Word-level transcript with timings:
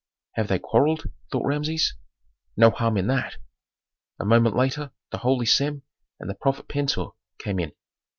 "Have 0.33 0.47
they 0.47 0.57
quarrelled?" 0.57 1.03
thought 1.31 1.45
Rameses? 1.45 1.93
"No 2.57 2.71
harm 2.71 2.97
in 2.97 3.05
that!" 3.05 3.37
A 4.19 4.25
moment 4.25 4.55
later 4.55 4.89
the 5.11 5.19
holy 5.19 5.45
Sem 5.45 5.83
and 6.19 6.27
the 6.27 6.33
prophet 6.33 6.67
Pentuer 6.67 7.11
came 7.37 7.59
in. 7.59 7.71